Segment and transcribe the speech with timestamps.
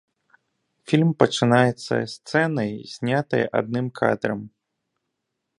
[0.91, 4.41] Фільм пачынаецца сцэнай, знятай адным кадрам.